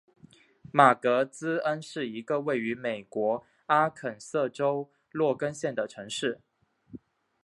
[0.71, 6.41] 马格兹恩是一个位于美国阿肯色州洛根县的城市。